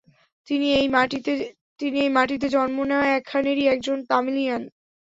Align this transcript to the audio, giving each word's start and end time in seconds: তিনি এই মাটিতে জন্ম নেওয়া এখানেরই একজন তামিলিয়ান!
তিনি 0.47 0.67
এই 2.01 2.09
মাটিতে 2.15 2.47
জন্ম 2.55 2.77
নেওয়া 2.89 3.07
এখানেরই 3.19 3.65
একজন 3.73 3.97
তামিলিয়ান! 4.09 4.61